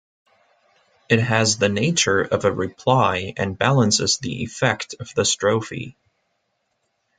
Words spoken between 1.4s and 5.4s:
the nature of a reply and balances the effect of the